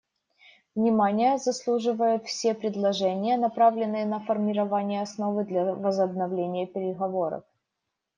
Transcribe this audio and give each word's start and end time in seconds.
Внимания 0.73 1.37
заслуживают 1.37 2.25
все 2.25 2.55
предложения, 2.55 3.37
направленные 3.37 4.03
на 4.07 4.19
формирование 4.19 5.03
основы 5.03 5.43
для 5.45 5.75
возобновления 5.75 6.65
переговоров. 6.65 7.43